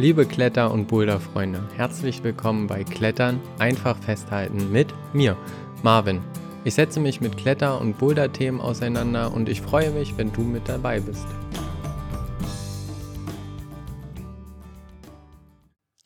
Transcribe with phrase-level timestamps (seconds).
[0.00, 5.36] Liebe Kletter- und Boulderfreunde, herzlich willkommen bei Klettern einfach festhalten mit mir,
[5.82, 6.22] Marvin.
[6.64, 10.66] Ich setze mich mit Kletter- und Boulder-Themen auseinander und ich freue mich, wenn du mit
[10.70, 11.26] dabei bist.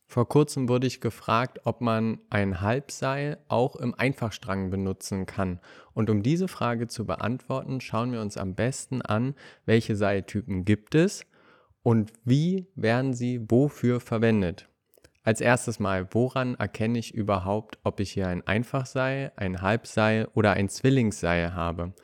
[0.08, 5.60] Vor kurzem wurde ich gefragt, ob man ein Halbseil auch im Einfachstrang benutzen kann.
[5.92, 9.36] Und um diese Frage zu beantworten, schauen wir uns am besten an,
[9.66, 11.24] welche Seiltypen gibt es
[11.84, 14.68] und wie werden sie wofür verwendet.
[15.22, 20.54] Als erstes mal, woran erkenne ich überhaupt, ob ich hier ein Einfachseil, ein Halbseil oder
[20.54, 21.94] ein Zwillingsseil habe?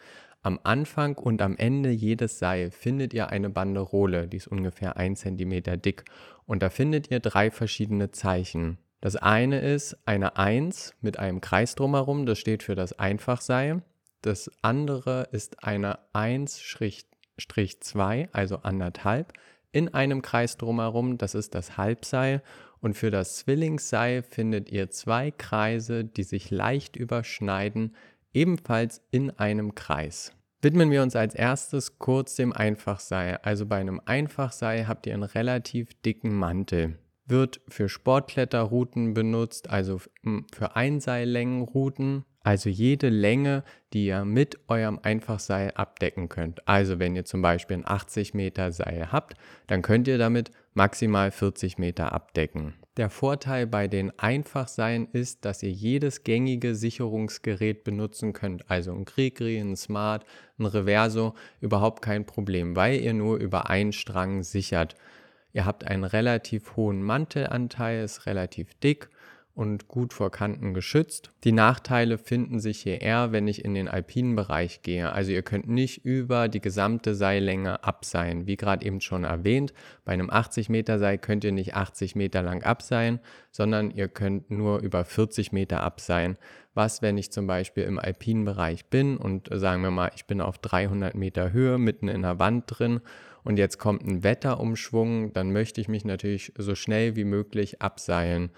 [0.43, 5.17] Am Anfang und am Ende jedes Seil findet ihr eine Banderole, die ist ungefähr ein
[5.17, 6.05] Zentimeter dick.
[6.47, 8.79] Und da findet ihr drei verschiedene Zeichen.
[9.01, 13.83] Das eine ist eine 1 mit einem Kreis drumherum, das steht für das Einfachseil.
[14.21, 19.33] Das andere ist eine 1-2, also anderthalb,
[19.73, 22.43] in einem Kreis drumherum, das ist das Halbseil.
[22.81, 27.95] Und für das Zwillingsseil findet ihr zwei Kreise, die sich leicht überschneiden,
[28.33, 30.33] ebenfalls in einem Kreis.
[30.63, 33.39] Widmen wir uns als erstes kurz dem Einfachseil.
[33.43, 36.99] Also bei einem Einfachseil habt ihr einen relativ dicken Mantel.
[37.27, 40.01] Wird für Sportkletterrouten benutzt, also
[40.53, 46.67] für Einseillängenrouten, also jede Länge, die ihr mit eurem Einfachseil abdecken könnt.
[46.67, 49.35] Also wenn ihr zum Beispiel ein 80 Meter Seil habt,
[49.67, 52.75] dann könnt ihr damit maximal 40 Meter abdecken.
[52.97, 58.71] Der Vorteil bei den Einfachseilen ist, dass ihr jedes gängige Sicherungsgerät benutzen könnt.
[58.71, 60.25] Also ein Grigri, ein Smart,
[60.59, 64.97] ein Reverso, überhaupt kein Problem, weil ihr nur über einen Strang sichert.
[65.53, 69.09] Ihr habt einen relativ hohen Mantelanteil, ist relativ dick
[69.55, 71.33] und gut vor Kanten geschützt.
[71.45, 75.13] Die Nachteile finden sich hier eher, wenn ich in den alpinen Bereich gehe.
[75.13, 78.47] Also ihr könnt nicht über die gesamte Seillänge abseilen.
[78.47, 79.73] Wie gerade eben schon erwähnt,
[80.05, 83.21] bei einem 80 Meter Seil könnt ihr nicht 80 Meter lang abseilen,
[83.51, 86.39] sondern ihr könnt nur über 40 Meter abseilen.
[86.75, 90.41] Was, wenn ich zum Beispiel im alpinen Bereich bin und sagen wir mal, ich bin
[90.41, 93.01] auf 300 Meter Höhe mitten in der Wand drin
[93.43, 98.51] und jetzt kommt ein Wetterumschwung, dann möchte ich mich natürlich so schnell wie möglich abseilen.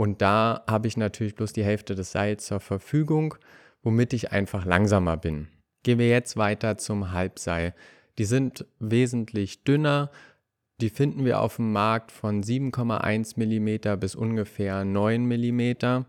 [0.00, 3.34] Und da habe ich natürlich bloß die Hälfte des Seils zur Verfügung,
[3.82, 5.48] womit ich einfach langsamer bin.
[5.82, 7.74] Gehen wir jetzt weiter zum Halbseil.
[8.16, 10.10] Die sind wesentlich dünner.
[10.80, 16.06] Die finden wir auf dem Markt von 7,1 mm bis ungefähr 9 mm,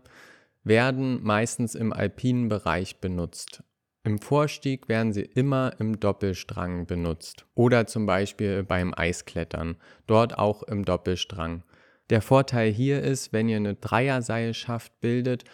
[0.64, 3.62] werden meistens im alpinen Bereich benutzt.
[4.04, 9.76] Im Vorstieg werden sie immer im Doppelstrang benutzt oder zum Beispiel beim Eisklettern,
[10.06, 11.62] dort auch im Doppelstrang.
[12.12, 15.44] Der Vorteil hier ist, wenn ihr eine Dreierseilschaft bildet,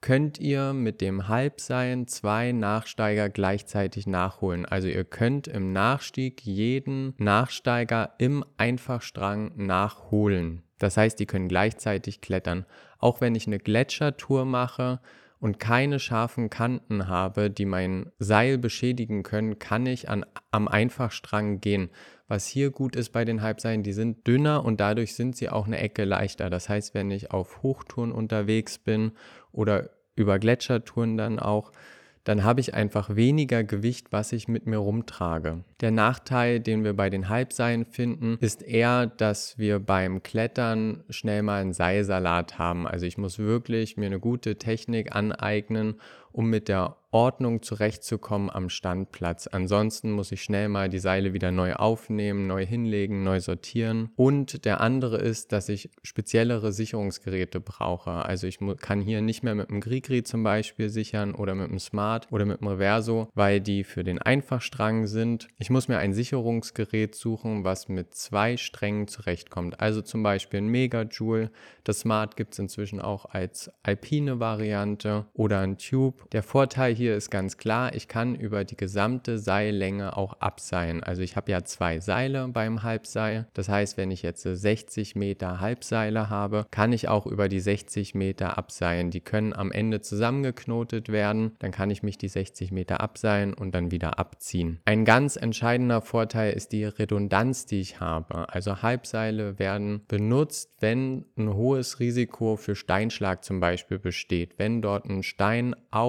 [0.00, 4.66] könnt ihr mit dem Halbseil zwei Nachsteiger gleichzeitig nachholen.
[4.66, 10.64] Also ihr könnt im Nachstieg jeden Nachsteiger im Einfachstrang nachholen.
[10.80, 12.66] Das heißt, die können gleichzeitig klettern.
[12.98, 14.98] Auch wenn ich eine Gletschertour mache,
[15.40, 21.60] und keine scharfen Kanten habe, die mein Seil beschädigen können, kann ich an, am Einfachstrang
[21.60, 21.90] gehen.
[22.26, 25.66] Was hier gut ist bei den Halbseilen, die sind dünner und dadurch sind sie auch
[25.66, 26.50] eine Ecke leichter.
[26.50, 29.12] Das heißt, wenn ich auf Hochtouren unterwegs bin
[29.52, 31.72] oder über Gletschertouren dann auch,
[32.28, 35.64] dann habe ich einfach weniger Gewicht, was ich mit mir rumtrage.
[35.80, 41.42] Der Nachteil, den wir bei den Halbseilen finden, ist eher, dass wir beim Klettern schnell
[41.42, 42.86] mal einen Seilsalat haben.
[42.86, 45.94] Also ich muss wirklich mir eine gute Technik aneignen,
[46.32, 49.46] um mit der Ordnung zurechtzukommen am Standplatz.
[49.46, 54.10] Ansonsten muss ich schnell mal die Seile wieder neu aufnehmen, neu hinlegen, neu sortieren.
[54.14, 58.10] Und der andere ist, dass ich speziellere Sicherungsgeräte brauche.
[58.10, 61.78] Also ich kann hier nicht mehr mit dem Grigri zum Beispiel sichern oder mit dem
[61.78, 65.48] Smart oder mit dem Reverso, weil die für den Einfachstrang sind.
[65.58, 69.80] Ich muss mir ein Sicherungsgerät suchen, was mit zwei Strängen zurechtkommt.
[69.80, 71.50] Also zum Beispiel ein Megajoule.
[71.84, 76.17] Das Smart gibt es inzwischen auch als alpine Variante oder ein Tube.
[76.32, 81.02] Der Vorteil hier ist ganz klar, ich kann über die gesamte Seillänge auch abseilen.
[81.02, 83.46] Also ich habe ja zwei Seile beim Halbseil.
[83.54, 88.14] Das heißt, wenn ich jetzt 60 Meter Halbseile habe, kann ich auch über die 60
[88.14, 89.10] Meter abseilen.
[89.10, 91.52] Die können am Ende zusammengeknotet werden.
[91.60, 94.80] Dann kann ich mich die 60 Meter abseilen und dann wieder abziehen.
[94.84, 98.48] Ein ganz entscheidender Vorteil ist die Redundanz, die ich habe.
[98.50, 104.58] Also Halbseile werden benutzt, wenn ein hohes Risiko für Steinschlag zum Beispiel besteht.
[104.58, 106.07] Wenn dort ein Stein auf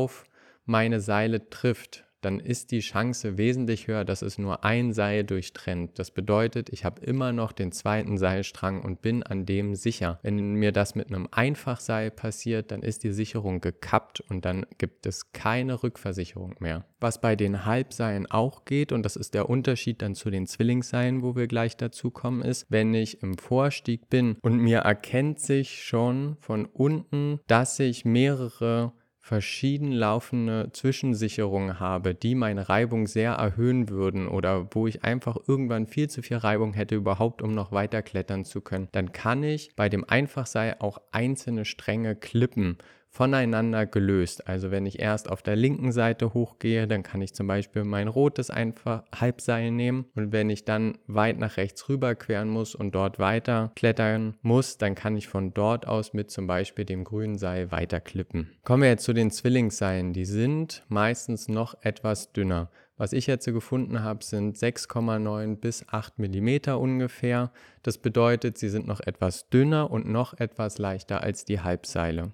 [0.65, 5.97] meine Seile trifft, dann ist die Chance wesentlich höher, dass es nur ein Seil durchtrennt.
[5.99, 10.19] Das bedeutet, ich habe immer noch den zweiten Seilstrang und bin an dem sicher.
[10.21, 15.05] Wenn mir das mit einem Einfachseil passiert, dann ist die Sicherung gekappt und dann gibt
[15.05, 16.85] es keine Rückversicherung mehr.
[16.99, 21.21] Was bei den Halbseilen auch geht, und das ist der Unterschied dann zu den Zwillingsseilen,
[21.21, 25.83] wo wir gleich dazu kommen, ist, wenn ich im Vorstieg bin und mir erkennt sich
[25.83, 28.91] schon von unten, dass ich mehrere
[29.29, 35.85] verschieden laufende Zwischensicherungen habe, die meine Reibung sehr erhöhen würden oder wo ich einfach irgendwann
[35.85, 39.75] viel zu viel Reibung hätte überhaupt, um noch weiter klettern zu können, dann kann ich
[39.75, 42.79] bei dem Einfachseil auch einzelne Stränge klippen
[43.09, 44.47] voneinander gelöst.
[44.47, 48.07] Also wenn ich erst auf der linken Seite hochgehe, dann kann ich zum Beispiel mein
[48.07, 52.93] rotes einfach Halbseil nehmen und wenn ich dann weit nach rechts rüber queren muss und
[52.93, 57.37] dort weiter klettern muss, dann kann ich von dort aus mit zum Beispiel dem grünen
[57.37, 58.51] Seil weiter klippen.
[58.63, 60.13] Kommen wir jetzt zu den Zwillingsseilen.
[60.13, 62.69] Die sind meistens noch etwas dünner.
[62.99, 67.51] Was ich jetzt gefunden habe, sind 6,9 bis 8 mm ungefähr.
[67.81, 72.33] Das bedeutet, sie sind noch etwas dünner und noch etwas leichter als die Halbseile.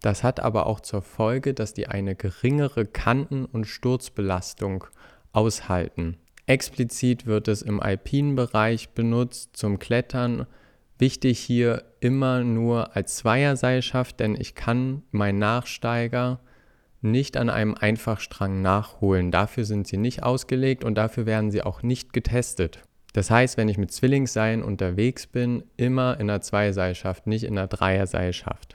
[0.00, 4.84] Das hat aber auch zur Folge, dass die eine geringere Kanten- und Sturzbelastung
[5.32, 6.16] aushalten.
[6.46, 10.46] Explizit wird es im alpinen Bereich benutzt zum Klettern.
[10.98, 16.40] Wichtig hier immer nur als Zweierseilschaft, denn ich kann meinen Nachsteiger
[17.02, 19.30] nicht an einem Einfachstrang nachholen.
[19.30, 22.82] Dafür sind sie nicht ausgelegt und dafür werden sie auch nicht getestet.
[23.12, 27.66] Das heißt, wenn ich mit Zwillingsseilen unterwegs bin, immer in einer Zweierseilschaft, nicht in einer
[27.66, 28.74] Dreierseilschaft.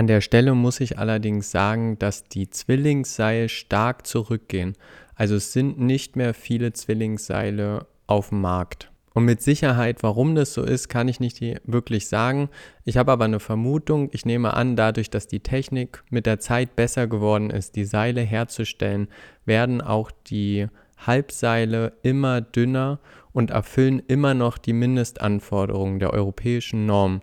[0.00, 4.74] An der Stelle muss ich allerdings sagen, dass die Zwillingsseile stark zurückgehen.
[5.14, 8.90] Also es sind nicht mehr viele Zwillingsseile auf dem Markt.
[9.12, 12.48] Und mit Sicherheit, warum das so ist, kann ich nicht wirklich sagen.
[12.86, 14.08] Ich habe aber eine Vermutung.
[14.12, 18.22] Ich nehme an, dadurch, dass die Technik mit der Zeit besser geworden ist, die Seile
[18.22, 19.06] herzustellen,
[19.44, 23.00] werden auch die Halbseile immer dünner
[23.32, 27.20] und erfüllen immer noch die Mindestanforderungen der europäischen Norm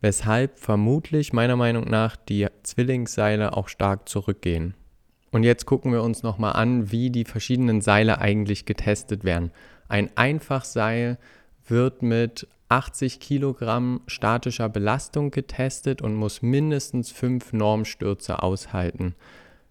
[0.00, 4.74] weshalb vermutlich meiner Meinung nach die Zwillingsseile auch stark zurückgehen.
[5.30, 9.52] Und jetzt gucken wir uns nochmal an, wie die verschiedenen Seile eigentlich getestet werden.
[9.88, 11.18] Ein Einfachseil
[11.66, 19.14] wird mit 80 Kilogramm statischer Belastung getestet und muss mindestens fünf Normstürze aushalten.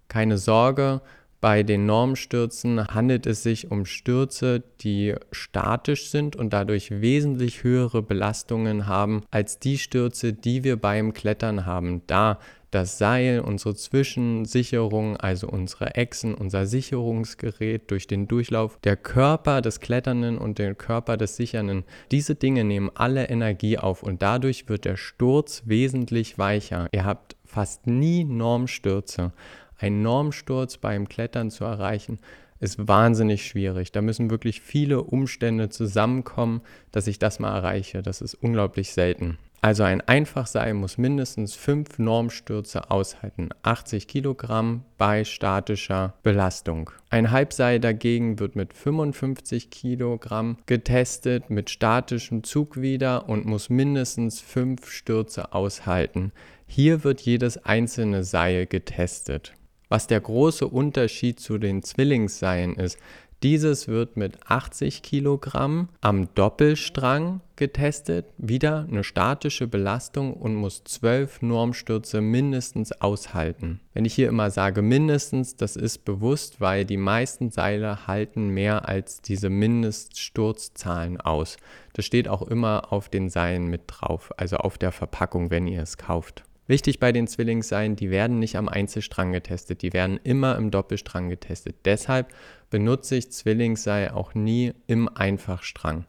[0.08, 1.02] Keine Sorge,
[1.42, 8.02] bei den Normstürzen handelt es sich um Stürze, die statisch sind und dadurch wesentlich höhere
[8.02, 12.40] Belastungen haben als die Stürze, die wir beim Klettern haben, da
[12.72, 19.80] das Seil, unsere Zwischensicherung, also unsere Echsen, unser Sicherungsgerät durch den Durchlauf, der Körper des
[19.80, 24.86] Kletternden und der Körper des Sichernden, diese Dinge nehmen alle Energie auf und dadurch wird
[24.86, 26.88] der Sturz wesentlich weicher.
[26.92, 29.32] Ihr habt fast nie Normstürze
[29.80, 32.20] einen Normsturz beim Klettern zu erreichen,
[32.60, 33.92] ist wahnsinnig schwierig.
[33.92, 36.62] Da müssen wirklich viele Umstände zusammenkommen,
[36.92, 38.02] dass ich das mal erreiche.
[38.02, 39.38] Das ist unglaublich selten.
[39.62, 46.92] Also ein Einfachseil muss mindestens fünf Normstürze aushalten, 80 Kilogramm bei statischer Belastung.
[47.10, 54.40] Ein Halbseil dagegen wird mit 55 Kilogramm getestet, mit statischem Zug wieder und muss mindestens
[54.40, 56.32] fünf Stürze aushalten.
[56.66, 59.54] Hier wird jedes einzelne Seil getestet.
[59.90, 63.00] Was der große Unterschied zu den Zwillingsseilen ist,
[63.42, 71.42] dieses wird mit 80 Kilogramm am Doppelstrang getestet, wieder eine statische Belastung und muss 12
[71.42, 73.80] Normstürze mindestens aushalten.
[73.94, 78.90] Wenn ich hier immer sage mindestens, das ist bewusst, weil die meisten Seile halten mehr
[78.90, 81.56] als diese Mindeststurzzahlen aus.
[81.94, 85.82] Das steht auch immer auf den Seilen mit drauf, also auf der Verpackung, wenn ihr
[85.82, 86.44] es kauft.
[86.70, 91.28] Wichtig bei den Zwillingsseilen, die werden nicht am Einzelstrang getestet, die werden immer im Doppelstrang
[91.28, 91.78] getestet.
[91.84, 92.32] Deshalb
[92.70, 96.06] benutze ich Zwillingsseil auch nie im Einfachstrang.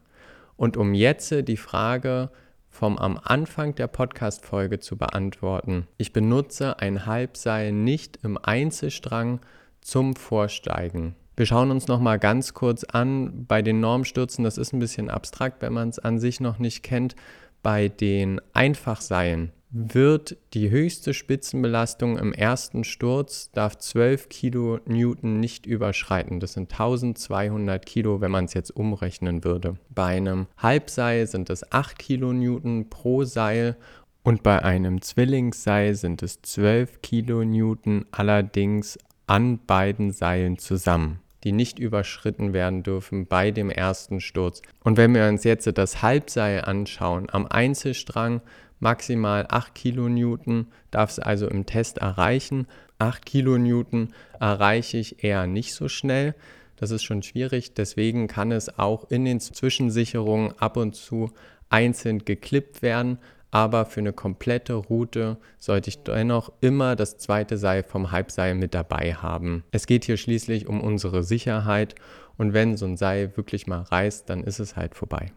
[0.57, 2.29] Und um jetzt die Frage
[2.69, 9.39] vom am Anfang der Podcast-Folge zu beantworten, ich benutze ein Halbseil nicht im Einzelstrang
[9.81, 11.15] zum Vorsteigen.
[11.35, 14.43] Wir schauen uns noch mal ganz kurz an bei den Normstürzen.
[14.43, 17.15] Das ist ein bisschen abstrakt, wenn man es an sich noch nicht kennt.
[17.63, 26.39] Bei den Einfachseilen wird die höchste Spitzenbelastung im ersten Sturz, darf 12 Kilonewton nicht überschreiten.
[26.41, 29.77] Das sind 1200 Kilo, wenn man es jetzt umrechnen würde.
[29.89, 33.77] Bei einem Halbseil sind es 8 Kilonewton pro Seil
[34.23, 41.79] und bei einem Zwillingsseil sind es 12 Kilonewton allerdings an beiden Seilen zusammen die nicht
[41.79, 44.61] überschritten werden dürfen bei dem ersten Sturz.
[44.83, 48.41] Und wenn wir uns jetzt das Halbseil anschauen, am Einzelstrang
[48.81, 52.67] maximal 8 Kilonewton darf es also im Test erreichen.
[52.99, 54.09] 8 Kilonewton
[54.39, 56.35] erreiche ich eher nicht so schnell.
[56.75, 57.73] Das ist schon schwierig.
[57.73, 61.31] Deswegen kann es auch in den Zwischensicherungen ab und zu
[61.69, 63.19] einzeln geklippt werden.
[63.51, 68.73] Aber für eine komplette Route sollte ich dennoch immer das zweite Seil vom Halbseil mit
[68.73, 69.63] dabei haben.
[69.71, 71.95] Es geht hier schließlich um unsere Sicherheit
[72.37, 75.33] und wenn so ein Seil wirklich mal reißt, dann ist es halt vorbei.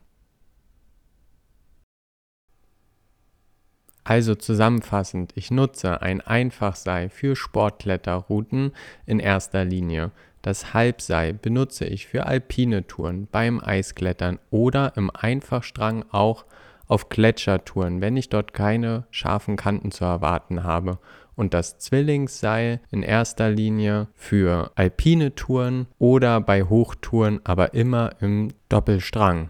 [4.04, 8.72] Also zusammenfassend, ich nutze ein Einfachseil für Sportkletterrouten
[9.06, 10.10] in erster Linie.
[10.42, 16.44] Das Halbseil benutze ich für alpine Touren, beim Eisklettern oder im Einfachstrang auch
[16.86, 20.98] auf Gletschertouren, wenn ich dort keine scharfen Kanten zu erwarten habe.
[21.34, 28.50] Und das Zwillingsseil in erster Linie für alpine Touren oder bei Hochtouren, aber immer im
[28.68, 29.48] Doppelstrang.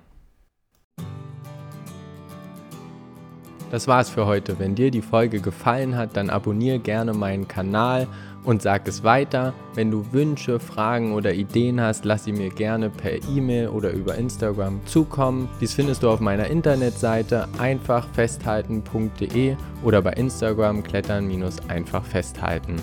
[3.71, 4.59] Das war's für heute.
[4.59, 8.07] Wenn dir die Folge gefallen hat, dann abonniere gerne meinen Kanal
[8.45, 9.53] und sag es weiter.
[9.75, 14.17] Wenn du Wünsche, Fragen oder Ideen hast, lass sie mir gerne per E-Mail oder über
[14.17, 15.49] Instagram zukommen.
[15.61, 22.77] Dies findest du auf meiner Internetseite einfachfesthalten.de oder bei Instagram klettern-einfach festhalten.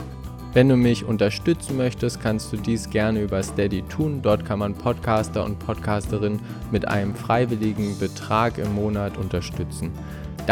[0.54, 4.22] Wenn du mich unterstützen möchtest, kannst du dies gerne über Steady tun.
[4.22, 9.94] Dort kann man Podcaster und Podcasterinnen mit einem freiwilligen Betrag im Monat unterstützen.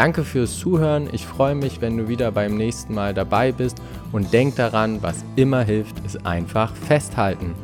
[0.00, 1.10] Danke fürs Zuhören.
[1.12, 5.26] Ich freue mich, wenn du wieder beim nächsten Mal dabei bist und denk daran, was
[5.36, 7.54] immer hilft, ist einfach festhalten.